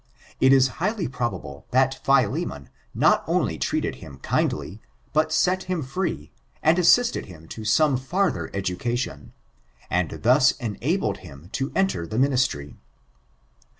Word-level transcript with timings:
It 0.39 0.51
is 0.51 0.67
highly 0.81 1.07
probable, 1.07 1.67
that 1.69 2.03
Philemon 2.03 2.69
not 2.95 3.23
only 3.27 3.59
treated 3.59 3.97
him 3.97 4.17
kindly, 4.23 4.81
but 5.13 5.31
set 5.31 5.65
him 5.65 5.83
free, 5.83 6.31
and 6.63 6.79
assisted 6.79 7.27
him 7.27 7.47
to 7.49 7.63
some 7.63 7.99
ferther 7.99 8.49
education, 8.51 9.31
and 9.91 10.09
thus 10.23 10.53
enabled 10.53 11.17
him 11.17 11.49
to 11.51 11.71
enter 11.75 12.07
the 12.07 12.17
ministry. 12.17 12.77